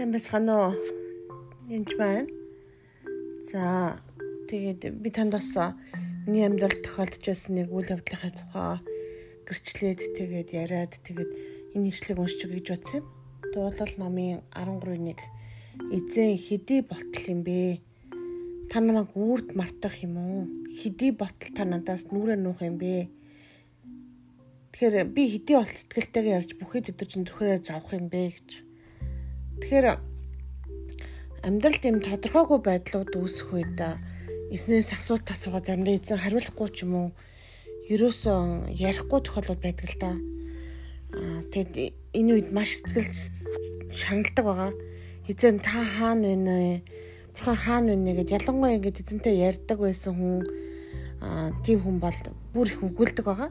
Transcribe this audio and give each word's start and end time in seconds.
Сайн 0.00 0.16
байцгаана 0.16 0.54
уу? 0.56 0.72
Энд 1.68 1.92
байна. 2.00 2.24
За 3.52 4.00
тэгээд 4.48 4.96
би 4.96 5.10
танд 5.12 5.36
бас 5.36 5.52
миний 6.24 6.48
амьдралд 6.48 6.80
тохиолдож 6.80 7.20
байсан 7.20 7.60
нэг 7.60 7.68
үйл 7.68 7.92
явдлынхаа 7.92 8.32
тухай 8.32 8.80
гэрчлээд 9.44 10.00
тэгээд 10.16 10.48
яриад 10.56 10.96
тэгээд 11.04 11.30
энэ 11.76 11.92
ишлэг 11.92 12.16
уншиж 12.16 12.48
гэж 12.48 12.66
бодсон 12.72 13.04
юм. 13.04 13.12
Дуулал 13.52 13.94
номын 14.00 14.40
13-ыг 14.56 15.20
эзэн 15.92 16.32
хэдий 16.48 16.80
болтол 16.80 17.26
юм 17.28 17.44
бэ? 17.44 17.84
Та 18.72 18.80
намайг 18.80 19.12
үрд 19.12 19.52
мартах 19.52 20.00
юм 20.00 20.16
уу? 20.16 20.48
Хэдий 20.80 21.12
болтол 21.12 21.52
та 21.52 21.68
надаас 21.68 22.08
нүрэ 22.08 22.40
нуух 22.40 22.64
юм 22.64 22.80
бэ? 22.80 23.12
Тэгэхээр 24.72 25.12
би 25.12 25.28
хэдий 25.28 25.60
болт 25.60 25.76
сэтгэлтэйгээр 25.76 26.36
ярьж 26.40 26.56
бүхий 26.56 26.88
өдөр 26.88 27.04
чинь 27.04 27.28
зүрхээрээ 27.28 27.60
завах 27.60 27.92
юм 27.92 28.08
бэ 28.08 28.32
гэж 28.32 28.69
Тэгэхээр 29.60 29.86
амьдралд 31.46 31.82
юм 31.84 31.98
тодорхойгүй 32.04 32.58
байдлууд 32.64 33.12
үүсэх 33.16 33.48
үед 33.54 33.78
эзнээс 34.50 34.92
асуулт 34.98 35.30
асуугаа 35.30 35.62
заримдаа 35.62 35.94
эзэн 35.94 36.18
хариулахгүй 36.20 36.68
ч 36.74 36.84
юм 36.84 36.92
уу 36.98 37.08
ерөөсөө 37.90 38.74
ярихгүй 38.74 39.20
тохиолдол 39.22 39.60
байдаг 39.62 39.86
л 39.88 39.98
да. 40.02 40.10
Тэгэд 41.54 41.74
энэ 42.18 42.30
үед 42.34 42.48
маш 42.50 42.82
сэтгэл 42.82 43.08
шаналдаг 43.94 44.44
байгаа. 44.44 44.70
Эзэн 45.30 45.58
та 45.58 45.82
хаана 45.82 46.34
байна 46.34 46.54
вэ? 46.58 46.74
Бурхан 47.34 47.56
хаана 47.56 47.94
байна 47.94 48.12
гэд 48.18 48.34
ялангуяа 48.34 48.76
ингэж 48.78 48.96
эзэнтэй 49.02 49.34
ярьдаг 49.42 49.78
байсан 49.78 50.14
хүн 50.18 50.34
аа 51.22 51.50
тийм 51.66 51.82
хүн 51.82 51.98
бол 51.98 52.18
бүр 52.54 52.68
их 52.70 52.82
өгүүлдэг 52.82 53.26
байгаа. 53.26 53.50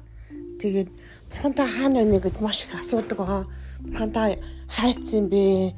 Тэгээд 0.60 0.90
бурхан 1.32 1.54
та 1.56 1.68
хаана 1.68 2.04
байна 2.04 2.20
гэд 2.20 2.38
маш 2.40 2.64
их 2.64 2.76
асуудаг 2.76 3.18
байгаа. 3.20 3.44
Бурхан 3.84 4.12
та 4.12 4.36
хайцсан 4.68 5.28
бэ? 5.32 5.76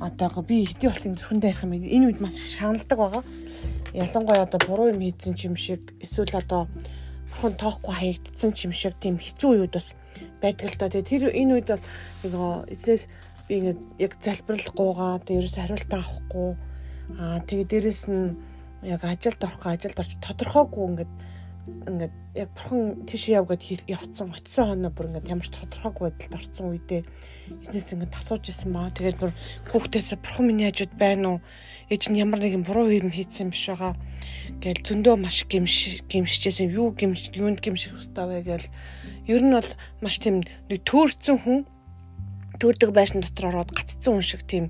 Одоо 0.00 0.42
би 0.42 0.64
хэдий 0.66 0.88
болтын 0.90 1.16
зүрхэндээ 1.18 1.50
ярих 1.50 1.64
юм 1.64 1.72
энэ 1.74 2.06
үед 2.08 2.20
маш 2.20 2.36
шаналдаг 2.38 2.98
байгаа. 2.98 3.24
Ялангуяа 3.94 4.46
одоо 4.46 4.60
буруу 4.66 4.92
юм 4.94 5.00
хийсэн 5.00 5.34
ч 5.34 5.48
юм 5.48 5.56
шиг 5.56 5.94
эсвэл 6.00 6.38
одоо 6.38 6.68
бурхан 7.30 7.54
тоохгүй 7.58 7.94
хаягдсан 7.94 8.52
ч 8.54 8.66
юм 8.66 8.72
шиг 8.72 8.94
тийм 9.00 9.18
хэцүү 9.18 9.68
үед 9.68 9.74
бас 9.74 9.94
байдаг 10.40 10.66
л 10.70 10.78
та. 10.78 10.88
Тэгээ 10.88 11.10
тэр 11.10 11.22
энэ 11.34 11.52
үед 11.58 11.68
бол 11.72 11.84
нэг 12.24 12.34
эцэс 12.74 13.08
би 13.48 13.52
ингээд 13.58 13.80
яг 13.98 14.12
залбиралгүйгаа 14.20 15.12
тэгээ 15.24 15.40
ерөөс 15.40 15.56
хариулт 15.56 15.92
авахгүй 15.92 16.50
аа 17.16 17.40
тэгээ 17.48 17.66
дээрэс 17.72 18.02
нь 18.12 18.36
яг 18.84 19.02
ажилд 19.04 19.40
орохгүй 19.40 19.70
ажилд 19.72 19.98
орч 19.98 20.12
тодорхойгүй 20.20 20.84
ингээд 20.88 21.12
ингээд 21.88 22.14
яг 22.36 22.48
бурхан 22.54 23.04
тийш 23.08 23.28
яв 23.32 23.48
гэд 23.48 23.88
явцсан 23.88 24.32
очисон 24.32 24.66
хоноо 24.68 24.92
бүр 24.92 25.08
ингээд 25.08 25.32
ямар 25.32 25.46
ч 25.46 25.52
тодорхойгүй 25.56 26.04
байдалд 26.08 26.36
орсон 26.38 26.66
үедээ 26.72 27.02
эзнес 27.62 27.92
ингээд 27.92 28.14
тасууж 28.14 28.44
исэн 28.48 28.70
маа 28.72 28.92
тэгээд 28.92 29.18
бүр 29.20 29.32
хүүхдээс 29.72 30.16
бурхан 30.20 30.44
миний 30.46 30.68
хажууд 30.68 30.94
байна 30.96 31.26
уу? 31.28 31.38
Ээж 31.88 32.02
нь 32.12 32.20
ямар 32.20 32.40
нэгэн 32.44 32.64
буруу 32.68 32.92
юм 32.92 33.08
хийсэн 33.08 33.48
биш 33.50 33.72
байгаа. 33.72 33.96
Гээл 34.60 34.84
зөндөө 34.84 35.16
маш 35.16 35.48
гимш 35.48 36.04
гимшижсэн. 36.04 36.68
Юу 36.68 36.92
гимш 36.92 37.32
юунд 37.32 37.64
гимших 37.64 37.96
хөстэй 37.96 38.26
вэ 38.28 38.38
гээл 38.44 38.68
ер 39.32 39.42
нь 39.44 39.56
бол 39.56 39.70
маш 40.04 40.20
тийм 40.20 40.44
төөрцөн 40.68 41.36
хүн 41.40 41.58
төрдөг 42.58 42.90
байшин 42.90 43.22
дотор 43.22 43.54
ороод 43.54 43.70
гаццсан 43.70 44.18
хүн 44.18 44.26
шиг 44.26 44.42
тийм 44.44 44.64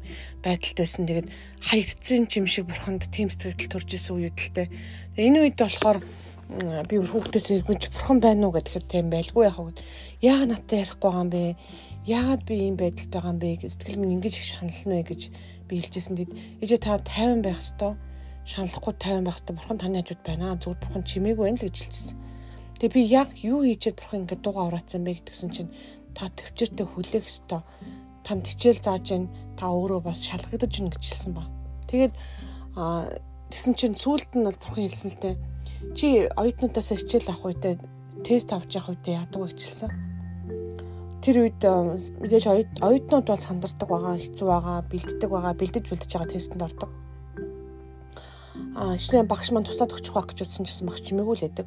байдалтай 0.45 0.85
байсан. 0.85 1.09
Тэгээд 1.09 1.29
хаягдсан 1.65 2.29
юм 2.37 2.47
шиг 2.47 2.69
бурханд 2.69 3.09
тийм 3.11 3.33
сэтгэл 3.33 3.73
төрж 3.73 3.89
исэн 3.97 4.15
үед 4.21 4.37
л 4.37 4.53
те. 4.53 4.71
Энэ 5.17 5.49
үед 5.49 5.57
болохоор 5.57 6.05
би 6.49 6.97
хүүхдээс 6.97 7.61
иргэнч 7.61 7.93
бурхан 7.93 8.25
байна 8.25 8.49
уу 8.49 8.57
гэхээр 8.57 8.85
тийм 8.89 9.13
байлгүй 9.13 9.45
яах 9.45 9.61
вэ? 9.61 9.77
Яагаад 10.25 10.49
надтай 10.49 10.81
ярихгүй 10.81 11.05
байгаа 11.05 11.21
юм 11.21 11.31
бэ? 11.31 11.45
Яагаад 12.09 12.43
би 12.49 12.55
ийм 12.65 12.77
байдалд 12.81 13.13
байгаа 13.13 13.33
юм 13.37 13.41
бэ? 13.45 13.69
Сэтгэл 13.69 14.01
минь 14.01 14.17
ингэж 14.17 14.35
их 14.41 14.49
шанална 14.49 14.97
вэ 14.97 15.05
гэж 15.13 15.23
би 15.69 15.75
хэлжсэн. 15.77 16.17
Тэгэд 16.17 16.33
ээжээ 16.64 16.81
та 16.81 16.97
50 17.05 17.45
байх 17.45 17.61
хэвээр 17.61 18.01
шаналхгүй 18.48 18.95
50 18.97 19.29
байх 19.29 19.37
хэвээр 19.45 19.57
бурхан 19.61 19.77
таны 19.77 20.01
хажууд 20.01 20.23
байна. 20.25 20.57
Зүгээр 20.57 20.81
бурхан 20.81 21.05
чимээгүй 21.05 21.45
байна 21.45 21.61
л 21.61 21.67
гэж 21.69 21.77
хэлжсэн. 21.85 22.17
Тэгээ 22.81 22.97
би 22.97 23.03
яг 23.13 23.29
юу 23.45 23.61
хийчихэд 23.69 24.01
бурхан 24.01 24.20
ингэ 24.25 24.37
дууга 24.41 24.73
ураацсан 24.73 25.05
бэ 25.05 25.20
гэдгсэн 25.20 25.51
чинь 25.53 25.70
та 26.17 26.33
төвчөртэй 26.33 26.87
хүлээх 26.89 27.29
хэвээр 27.29 27.61
танд 28.25 28.45
хичээл 28.48 28.81
зааж 28.81 29.05
гэн 29.05 29.25
та 29.61 29.69
өөрөө 29.69 30.01
бас 30.01 30.25
шалгагдаж 30.25 30.73
гин 30.73 30.89
гэж 30.89 31.03
хэлсэн 31.05 31.33
ба. 31.37 31.45
Тэгээд 31.92 32.14
а 32.77 33.08
тэгсэн 33.53 33.75
чинь 33.77 33.97
сүүлд 33.97 34.33
нь 34.33 34.48
бол 34.48 34.57
бурхан 34.57 34.85
хэлсэн 34.89 35.13
л 35.13 35.20
дээ 35.20 35.37
Чи 35.94 36.27
оюутнуудаас 36.34 36.90
хичээл 36.90 37.30
авах 37.30 37.55
үедээ 37.55 37.74
тест 38.27 38.50
авч 38.50 38.74
явах 38.74 38.98
үедээ 38.98 39.14
яадаг 39.22 39.39
вэ 39.39 39.48
гэжэлсэн. 39.55 39.90
Тэр 41.22 41.36
үед 41.46 41.62
мэдээж 41.62 42.44
оюутнууд 42.83 43.27
бол 43.30 43.39
сандардаг 43.39 43.86
байгаа, 43.86 44.18
хэцүү 44.18 44.46
байгаа, 44.46 44.78
бэлддэг 44.90 45.30
байгаа, 45.30 45.55
бэлдэж 45.55 45.84
бэлдэж 45.86 46.11
байгаа 46.11 46.33
тестэнд 46.34 46.66
ордог. 46.66 46.90
Аа, 48.74 48.98
шинэ 48.98 49.30
багш 49.30 49.55
маань 49.55 49.66
тусаад 49.66 49.94
өгчих 49.94 50.14
байх 50.14 50.27
гэж 50.30 50.39
утсан 50.42 50.66
гэсэн 50.66 50.86
багш 50.86 51.02
чимээгүй 51.06 51.36
л 51.39 51.44
байдаг. 51.46 51.66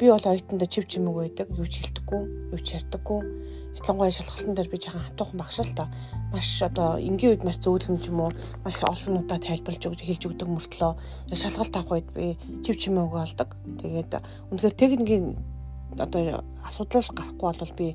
Би 0.00 0.04
бол 0.12 0.20
оюутнуудаа 0.20 0.68
чив 0.68 0.84
чимээгүй 0.88 1.22
байдаг, 1.24 1.48
юу 1.56 1.68
ч 1.68 1.80
хэлдэггүй, 1.80 2.22
юу 2.52 2.60
ч 2.60 2.76
ярьдаггүй 2.76 3.20
ялангуяа 3.78 4.12
шалгалтын 4.16 4.56
дээр 4.56 4.70
би 4.72 4.78
жоохон 4.80 5.04
хатуухан 5.06 5.38
багш 5.40 5.58
л 5.60 5.76
та 5.76 5.84
маш 6.32 6.48
одоо 6.62 6.98
энгийн 6.98 7.32
үед 7.36 7.44
маш 7.44 7.58
зөөлөн 7.60 8.00
ч 8.02 8.08
юм 8.10 8.20
уу 8.24 8.32
маш 8.64 8.74
их 8.76 8.84
олон 8.88 9.20
удаа 9.22 9.38
тайлбарлаж 9.38 9.84
өгж 9.86 10.00
хэлж 10.04 10.22
өгдөг 10.28 10.48
мөртлөө 10.48 10.92
шалгалт 11.36 11.74
авах 11.76 11.92
үед 11.96 12.08
би 12.16 12.36
чив 12.64 12.76
чимээгүй 12.82 13.20
болдог. 13.20 13.48
Тэгээд 13.80 14.12
үнэхээр 14.50 14.74
техникийн 14.80 15.26
одоо 15.94 16.44
асуудал 16.64 17.06
гарахгүй 17.14 17.52
бол 17.60 17.74
би 17.78 17.88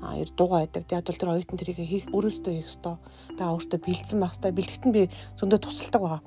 ер 0.00 0.28
дуугаа 0.36 0.64
байдаг. 0.64 0.84
Тэгээд 0.86 1.08
бол 1.08 1.20
тэр 1.20 1.32
оюутан 1.32 1.58
тэрийг 1.58 1.78
хийх 1.80 2.06
өөрөөсөө 2.12 2.52
хийх 2.52 2.68
ёстой. 2.68 2.96
Бага 3.36 3.54
өөртөө 3.56 3.78
бэлдсэн 3.84 4.20
байх 4.20 4.32
ёстой. 4.32 4.52
Бэлтгэт 4.52 4.84
нь 4.86 4.94
би 4.96 5.02
зөндөө 5.40 5.60
тусалдаг 5.60 6.00
байгаа. 6.02 6.22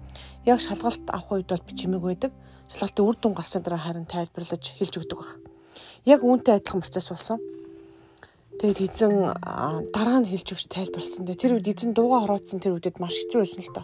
Яг 0.45 0.59
шалгалт 0.61 1.05
авах 1.09 1.31
үед 1.31 1.49
бол 1.49 1.65
би 1.65 1.73
чимээг 1.73 2.03
байдаг. 2.03 2.31
Шалгалтын 2.69 3.05
үр 3.05 3.17
дүн 3.17 3.33
гарсны 3.33 3.61
дараа 3.61 3.81
харин 3.81 4.05
тайлбарлаж 4.05 4.63
хэлж 4.77 4.93
өгдөг 5.01 5.17
баг. 5.17 5.29
Яг 6.05 6.21
үүнтэй 6.21 6.53
адилхан 6.57 6.81
процесс 6.85 7.09
болсон. 7.09 7.41
Тэгээд 8.59 8.79
эзэн 8.85 9.13
дараа 9.95 10.19
нь 10.21 10.29
хэлж 10.29 10.47
өгч 10.53 10.65
тайлбарлсан. 10.69 11.25
Тэр 11.25 11.57
үед 11.57 11.67
эзэн 11.67 11.91
дууга 11.97 12.23
хороодсон 12.23 12.61
тэр 12.61 12.77
үедэд 12.77 13.01
маш 13.01 13.17
хэцүү 13.17 13.39
байсан 13.41 13.61
л 13.65 13.73
та. 13.73 13.83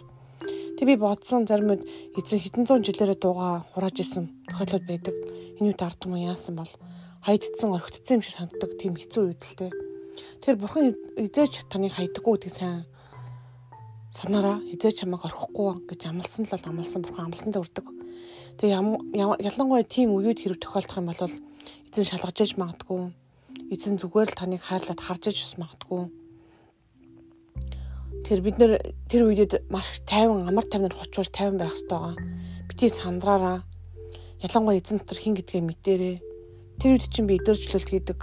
Тэг 0.80 0.86
би 0.88 0.96
бодсон 0.96 1.44
зарим 1.44 1.74
үед 1.76 1.84
эзэн 2.16 2.40
хэдэн 2.40 2.64
зуун 2.64 2.86
жилээрээ 2.86 3.18
дууга 3.20 3.68
хурааж 3.76 3.96
исэн 4.00 4.32
тохиолдол 4.48 4.86
байдаг. 4.88 5.16
Энэ 5.60 5.76
үед 5.76 5.82
ард 5.84 5.98
түмэн 6.00 6.32
яасан 6.32 6.56
бол 6.56 6.72
хайдцсан 7.26 7.76
орхигдсан 7.76 8.16
юм 8.16 8.22
шиг 8.24 8.34
санагддаг 8.38 8.70
тийм 8.80 8.96
хэцүү 8.96 9.22
үед 9.28 9.42
л 9.44 9.56
те. 9.60 9.68
Тэр 10.40 10.56
бурхан 10.56 10.96
эзээч 11.20 11.68
таныг 11.68 11.92
хайдаггүй 12.00 12.32
гэдгийг 12.40 12.56
сайн 12.56 12.88
санаараа 14.16 14.64
эзээч 14.72 15.04
чамайг 15.04 15.28
орхихгүй 15.28 15.84
гэж 15.84 16.00
амласан 16.08 16.48
л 16.48 16.52
бол 16.56 16.64
амласан 16.64 17.04
бурхан 17.04 17.28
амлсандаа 17.28 17.60
үрдэг. 17.60 17.86
Тэгээ 18.56 18.80
ялангуяа 19.44 19.84
тийм 19.84 20.16
үеуд 20.16 20.40
хэрэг 20.40 20.64
тохиолдох 20.64 20.96
юм 20.96 21.12
бол 21.12 21.20
эзэн 21.92 22.08
шалгаж 22.08 22.36
ээж 22.40 22.56
магадгүй 22.56 23.12
эзэн 23.70 24.02
зүгээр 24.02 24.28
л 24.34 24.38
таныг 24.38 24.62
хайрлаад 24.66 25.00
харж 25.00 25.30
иж 25.30 25.38
ус 25.46 25.54
магтгүй. 25.62 26.10
Тэр 28.26 28.38
бид 28.42 28.56
нэр 28.58 28.72
тэр 29.06 29.30
үедээ 29.30 29.70
маш 29.70 30.02
тайван 30.06 30.50
амар 30.50 30.66
тайвнаар 30.66 30.94
хучуул 30.94 31.30
тайван 31.30 31.62
байх 31.62 31.74
хэрэгтэй 31.74 31.94
байгаа. 31.94 32.16
Бити 32.66 32.86
сандраараа 32.90 33.58
ялангуяа 34.42 34.78
эзэн 34.82 34.98
дотор 34.98 35.18
хин 35.22 35.34
гэдгээ 35.38 35.62
мэдээрээ. 35.62 36.16
Тэр 36.82 36.90
үед 36.98 37.06
чинь 37.14 37.30
би 37.30 37.38
өдөржлөлт 37.38 37.90
хийдэг 37.90 38.18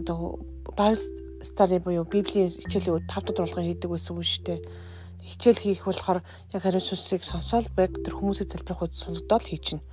одоо 0.00 0.40
Bible 0.76 1.00
study 1.44 1.78
буюу 1.80 2.08
Библийн 2.08 2.48
хичээлүүд 2.48 3.04
5 3.04 3.36
дахь 3.36 3.40
уралгын 3.40 3.68
хийдэг 3.68 3.90
байсан 3.92 4.16
юм 4.16 4.24
шүү 4.24 4.44
дээ. 4.48 4.60
Хичээл 5.28 5.60
хийх 5.60 5.84
болохоор 5.84 6.24
яг 6.56 6.62
хариу 6.62 6.80
сүнсийг 6.80 7.20
сонсоол 7.20 7.68
баг 7.76 7.92
тэр 8.00 8.16
хүмүүсийг 8.16 8.48
залбирах 8.48 8.84
үед 8.86 8.94
сонсдоод 8.96 9.44
хийчихнэ 9.44 9.84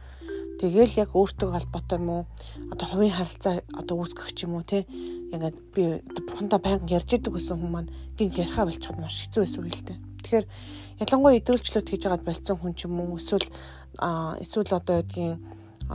Тэгээл 0.62 1.00
яг 1.02 1.12
өөртөө 1.18 1.50
холбоотой 1.50 1.98
юм 1.98 2.10
уу? 2.10 2.24
Одоо 2.70 2.88
хувийн 2.88 3.16
харилцаа 3.18 3.66
одоо 3.74 3.96
үүсгэх 4.06 4.32
ч 4.38 4.46
юм 4.46 4.60
уу 4.60 4.64
те. 4.64 4.86
Ингээд 5.34 5.58
би 5.74 5.84
бурхандаа 6.28 6.60
байнга 6.62 6.94
ярьж 6.94 7.10
идэг 7.10 7.34
гэсэн 7.34 7.58
хүмүүс 7.58 7.74
маань 7.74 7.90
гинт 8.18 8.38
ярихаа 8.38 8.70
болчиход 8.70 9.02
маш 9.02 9.18
хэцүү 9.18 9.42
байсан 9.42 9.64
үйл 9.66 9.82
дээ. 9.82 9.98
Тэгэхээр 10.22 10.46
ялангуяа 11.02 11.40
идэвхжлэлт 11.42 11.90
хийж 11.90 12.04
байгаад 12.06 12.28
болцсон 12.28 12.58
хүн 12.62 12.74
ч 12.78 12.86
юм 12.86 13.02
уу 13.02 13.18
эсвэл 13.18 13.50
эсвэл 14.44 14.78
одоо 14.78 15.02
гэдгийг 15.02 15.42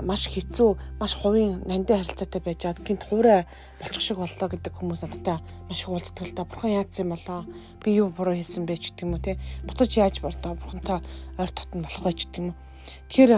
маш 0.04 0.28
хэцүү, 0.28 1.00
маш 1.00 1.14
хувийн 1.16 1.64
нандин 1.64 2.02
харилцаатай 2.02 2.42
байж 2.44 2.58
чад 2.62 2.78
гинт 2.84 3.02
хуурай 3.08 3.46
болчих 3.80 4.02
шиг 4.04 4.18
боллоо 4.20 4.48
гэдэг 4.52 4.74
хүмүүс 4.74 5.02
надтай 5.02 5.38
маш 5.70 5.80
их 5.80 5.88
уулздаг 5.88 6.28
л 6.28 6.36
да. 6.36 6.44
Бурхан 6.44 6.76
яадсан 6.76 7.08
юм 7.08 7.16
болоо? 7.16 7.40
Би 7.80 7.96
юу 7.96 8.12
буруу 8.12 8.36
хийсэн 8.36 8.68
бэ 8.68 8.76
ч 8.76 8.92
гэдэг 8.92 9.06
юм 9.06 9.16
уу 9.16 9.24
те. 9.24 9.40
Буцаж 9.64 9.90
яаж 9.96 10.20
болтоо 10.20 10.54
бурхантай 10.54 11.00
ойр 11.40 11.50
татн 11.50 11.82
болох 11.82 12.14
ч 12.14 12.28
гэдэг 12.28 12.42
юм 12.42 12.48
уу 12.52 12.67
Тэгэхээр 13.08 13.32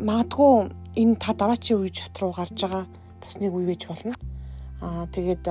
магадгүй 0.00 0.52
энэ 0.96 1.16
та 1.20 1.32
дараачийн 1.32 1.80
үе 1.80 1.90
чат 1.92 2.16
руу 2.18 2.32
гарч 2.32 2.56
байгаа 2.56 2.84
бас 3.20 3.34
нэг 3.40 3.52
үе 3.52 3.66
байж 3.66 3.82
болно. 3.86 4.14
Аа 4.80 5.06
тэгээд 5.12 5.44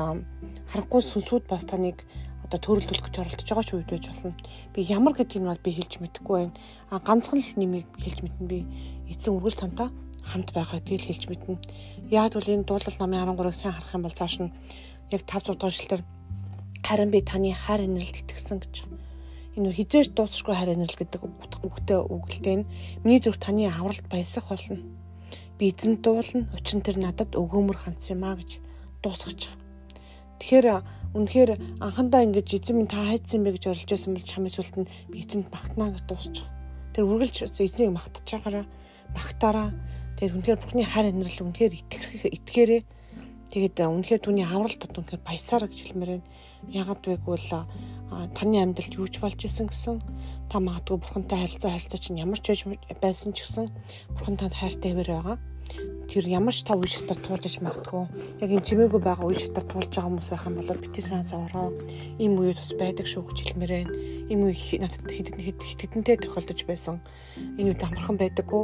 харахгүй 0.71 1.01
сүнсүүд 1.01 1.45
бас 1.49 1.65
таныг 1.65 2.01
одоо 2.45 2.59
төрөлдүүлэх 2.61 3.05
гэж 3.09 3.15
оролдож 3.21 3.49
байгаа 3.49 3.65
ч 3.65 3.71
үед 3.73 3.89
байж 3.89 4.05
болно. 4.09 4.33
Би 4.73 4.79
ямар 4.85 5.13
гэдгийг 5.17 5.41
нь 5.41 5.49
бол 5.49 5.65
би 5.65 5.71
хэлж 5.73 5.93
мэдэхгүй 6.01 6.35
байна. 6.37 6.57
А 6.93 7.01
ганцхан 7.01 7.41
л 7.41 7.57
нэмийг 7.57 7.89
хэлж 7.97 8.19
мэднэ 8.21 8.45
би 8.45 8.59
эцэн 9.09 9.33
үргэл 9.33 9.61
цантаа 9.61 9.89
хамт 10.21 10.53
байгаа 10.53 10.77
гэдгийг 10.77 11.03
хэлж 11.09 11.23
мэднэ. 11.29 11.57
Яг 12.13 12.33
бол 12.37 12.45
энэ 12.53 12.65
дуулал 12.69 12.97
номын 13.01 13.33
13-ыг 13.33 13.57
сайн 13.57 13.73
харах 13.73 13.95
юм 13.97 14.03
бол 14.05 14.13
цааш 14.13 14.35
нь 14.41 14.53
яг 15.09 15.21
5 15.25 15.53
6 15.53 15.57
дугаар 15.57 15.73
шилтер 15.73 16.01
харин 16.85 17.09
би 17.09 17.21
таны 17.21 17.49
хайр 17.53 17.81
инрэлд 17.85 18.21
итгэсэн 18.21 18.61
гэж. 18.61 18.75
Энэ 19.55 19.71
хизээж 19.71 20.11
дуусахгүй 20.11 20.55
хайр 20.55 20.75
инрэл 20.75 20.99
гэдэг 20.99 21.21
үгтэй 21.63 21.99
үгэлтэй 22.03 22.55
нь 22.59 22.69
миний 23.03 23.23
зүрх 23.23 23.39
таны 23.39 23.71
авралт 23.71 24.03
баясах 24.11 24.51
болно. 24.51 24.83
Би 25.57 25.71
эзэн 25.71 26.03
дуулна. 26.03 26.51
Учир 26.51 26.75
нь 26.79 26.85
тэр 26.85 26.99
надад 26.99 27.31
өгөөмөр 27.39 27.79
хандсан 27.87 28.19
юм 28.19 28.23
а 28.27 28.35
гэж 28.35 28.59
байгаа. 29.47 29.63
Тэгэхээр 30.39 30.67
үнэхээр 31.15 31.51
анхандаа 31.79 32.27
ингэж 32.27 32.47
эзэн 32.59 32.75
минь 32.75 32.91
та 32.91 32.99
хайцсан 33.07 33.47
бэ 33.47 33.55
гэж 33.55 33.63
орилж 33.71 33.87
байсан 33.87 34.11
бол 34.19 34.27
чамын 34.27 34.51
сүлт 34.51 34.75
нь 34.75 34.89
би 35.07 35.23
эзэнд 35.23 35.47
магтнаа 35.47 35.95
гэж 35.95 36.03
дуусч 36.03 36.35
байгаа. 36.43 36.51
Тэр 36.91 37.03
үргэлж 37.07 37.37
эзнийг 37.55 37.95
магтаж 37.95 38.27
байгаараа 38.27 38.65
магтаараа 39.15 39.69
тэр 40.19 40.35
үнэхээр 40.35 40.59
Бурхны 40.59 40.83
хайр 40.83 41.15
инрэл 41.15 41.47
үнэхээр 41.47 41.73
итгэх 41.79 42.03
итгээрээ 42.27 42.81
тэгээд 43.51 43.77
үнэхээр 43.81 44.21
түүний 44.23 44.45
авралт 44.45 44.81
үнэхээр 44.85 45.21
баясаар 45.21 45.67
гэж 45.67 45.79
хэлмээр 45.81 46.11
байна. 46.17 46.29
Ягаад 46.71 47.01
вэ 47.05 47.17
гэвэл 47.21 47.51
таны 48.33 48.57
амьдралд 48.61 48.97
юу 48.97 49.07
ч 49.09 49.21
болж 49.21 49.37
исэн 49.45 49.69
гэсэн 49.69 50.01
та 50.49 50.57
магадгүй 50.61 50.97
бурхантай 50.97 51.37
харилцаа 51.45 51.77
харилцаа 51.77 51.99
чинь 52.01 52.21
ямар 52.21 52.39
ч 52.41 52.65
байсан 53.01 53.33
ч 53.33 53.45
гэсэн 53.45 53.69
бурхан 54.17 54.37
танд 54.37 54.55
хайртай 54.57 54.93
хэвээр 54.93 55.11
байгаа. 55.13 55.37
Тэр 56.05 56.29
ямар 56.29 56.53
ч 56.53 56.61
та 56.61 56.77
үе 56.77 56.85
шатаар 56.85 57.17
туулж 57.17 57.57
магадгүй. 57.65 58.05
Яг 58.41 58.49
энэ 58.53 58.65
чимээгүй 58.65 59.01
байгаа 59.01 59.25
үе 59.25 59.41
шатаар 59.41 59.65
туулж 59.65 59.89
байгаа 59.89 60.05
хүмүүс 60.05 60.29
байх 60.29 60.45
юм 60.45 60.55
бол 60.61 60.81
битгий 60.85 61.01
санаа 61.01 61.25
зовроо. 61.25 61.73
Ийм 62.21 62.37
үе 62.37 62.53
тус 62.53 62.71
байдаг 62.77 63.09
шүү 63.09 63.25
гэж 63.25 63.37
хэлмээрэн. 63.41 63.89
Ийм 64.29 64.41
үе 64.45 64.77
надад 64.77 65.09
хэдэн 65.09 65.41
хэдэнтэй 65.41 66.17
тохиолдож 66.21 66.61
байсан. 66.69 67.01
Энэ 67.57 67.73
үед 67.73 67.81
амархан 67.81 68.21
байдаггүй. 68.21 68.63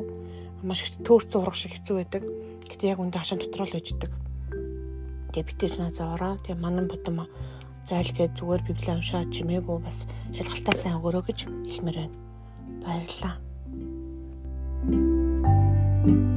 Маш 0.62 0.86
их 0.86 1.02
төөрцөн 1.02 1.42
урах 1.42 1.58
шиг 1.58 1.74
хэцүү 1.74 1.96
байдаг. 1.98 2.24
Гэтэ 2.70 2.94
яг 2.94 3.02
үндэ 3.02 3.18
хашаан 3.18 3.42
дотор 3.42 3.66
л 3.66 3.74
байждаг. 3.74 4.31
Тэгээ 5.32 5.48
битээс 5.48 5.76
наазаа 5.80 6.14
ороо. 6.16 6.36
Тэгээ 6.44 6.60
манан 6.62 6.88
бутам 6.92 7.28
зайлгээд 7.88 8.36
зүгээр 8.38 8.62
библи 8.68 8.92
уншаа 8.92 9.24
чимээгүй 9.32 9.78
бас 9.82 10.08
шалгалтаа 10.36 10.76
сайн 10.76 11.00
өгөрөө 11.00 11.24
гэж 11.28 11.40
хэлмээр 11.72 11.98
байна. 12.00 12.16
Баярлалаа. 12.84 13.36
thank 14.82 14.96
you 16.08 16.31